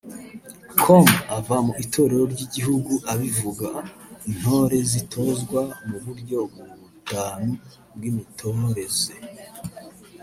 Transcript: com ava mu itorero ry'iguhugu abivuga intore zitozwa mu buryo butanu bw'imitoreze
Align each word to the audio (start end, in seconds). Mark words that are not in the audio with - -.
com 0.83 1.05
ava 1.37 1.55
mu 1.65 1.73
itorero 1.83 2.23
ry'iguhugu 2.33 2.95
abivuga 3.11 3.69
intore 4.29 4.77
zitozwa 4.91 5.61
mu 5.87 5.97
buryo 6.05 6.39
butanu 6.53 7.51
bw'imitoreze 7.95 9.13